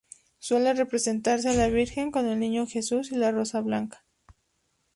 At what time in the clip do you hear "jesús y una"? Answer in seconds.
2.65-3.29